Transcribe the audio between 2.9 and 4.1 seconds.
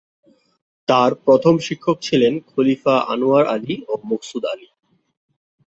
Anwar Ali ও